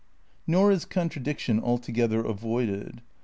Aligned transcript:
Nor 0.47 0.71
is 0.71 0.85
contradiction 0.85 1.59
altogether 1.59 2.21
avoided. 2.25 3.03